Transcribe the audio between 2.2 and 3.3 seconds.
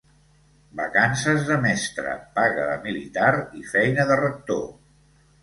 paga de militar